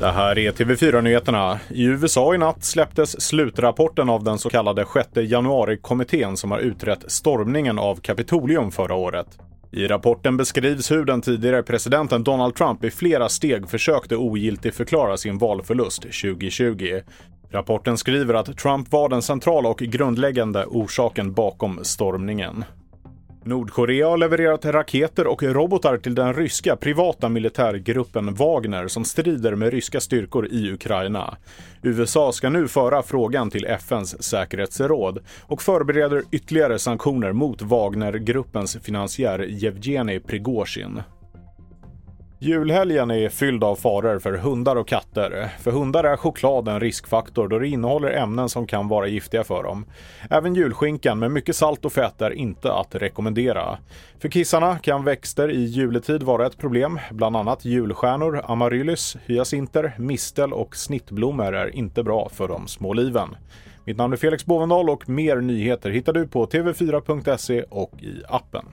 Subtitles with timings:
[0.00, 1.60] Det här är TV4-nyheterna.
[1.68, 7.12] I USA i natt släpptes slutrapporten av den så kallade 6 januari-kommittén som har utrett
[7.12, 9.26] stormningen av Kapitolium förra året.
[9.72, 15.38] I rapporten beskrivs hur den tidigare presidenten Donald Trump i flera steg försökte ogiltigförklara sin
[15.38, 17.00] valförlust 2020.
[17.50, 22.64] Rapporten skriver att Trump var den centrala och grundläggande orsaken bakom stormningen.
[23.46, 29.72] Nordkorea har levererat raketer och robotar till den ryska privata militärgruppen Wagner som strider med
[29.72, 31.36] ryska styrkor i Ukraina.
[31.82, 39.44] USA ska nu föra frågan till FNs säkerhetsråd och förbereder ytterligare sanktioner mot Wagnergruppens finansiär
[39.44, 41.02] Yevgeni Prigozjin.
[42.38, 45.48] Julhelgen är fylld av faror för hundar och katter.
[45.60, 49.62] För hundar är choklad en riskfaktor då det innehåller ämnen som kan vara giftiga för
[49.62, 49.86] dem.
[50.30, 53.78] Även julskinkan med mycket salt och fett är inte att rekommendera.
[54.18, 57.00] För kissarna kan växter i juletid vara ett problem.
[57.10, 63.36] Bland annat julstjärnor, amaryllis, hyacinter, mistel och snittblommor är inte bra för de små liven.
[63.84, 68.64] Mitt namn är Felix Bovendal och mer nyheter hittar du på tv4.se och i appen.